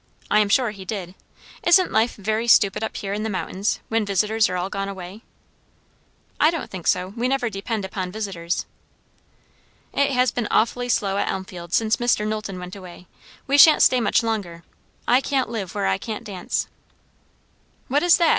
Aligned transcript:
"I 0.31 0.39
am 0.39 0.49
sure 0.49 0.71
he 0.71 0.83
did. 0.83 1.13
Isn't 1.61 1.91
life 1.91 2.15
very 2.15 2.47
stupid 2.47 2.83
up 2.83 2.97
here 2.97 3.13
in 3.13 3.21
the 3.21 3.29
mountains, 3.29 3.81
when 3.87 4.03
visitors 4.03 4.49
are 4.49 4.57
all 4.57 4.67
gone 4.67 4.89
away?" 4.89 5.21
"I 6.39 6.49
don't 6.49 6.71
think 6.71 6.87
so. 6.87 7.09
We 7.09 7.27
never 7.27 7.51
depend 7.51 7.85
upon 7.85 8.11
visitors." 8.11 8.65
"It 9.93 10.09
has 10.09 10.31
been 10.31 10.47
awfully 10.49 10.89
slow 10.89 11.17
at 11.17 11.29
Elmfield 11.29 11.71
since 11.71 11.97
Mr. 11.97 12.25
Knowlton 12.27 12.57
went 12.57 12.75
away. 12.75 13.05
We 13.45 13.59
sha'n't 13.59 13.83
stay 13.83 14.01
much 14.01 14.23
longer. 14.23 14.63
I 15.07 15.21
can't 15.21 15.49
live 15.49 15.75
where 15.75 15.85
I 15.85 15.99
can't 15.99 16.23
dance." 16.23 16.67
"What 17.87 18.01
is 18.01 18.17
that?" 18.17 18.29